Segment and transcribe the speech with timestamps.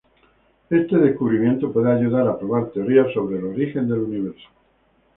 [0.71, 4.47] Este descubrimiento puede ayudar a probar teorías sobre el origen del universo.